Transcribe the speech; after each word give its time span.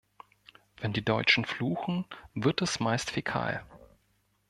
Wenn 0.77 0.93
die 0.93 1.05
Deutschen 1.05 1.45
fluchen, 1.45 2.05
wird 2.33 2.63
es 2.63 2.79
meist 2.79 3.11
fäkal. 3.11 3.63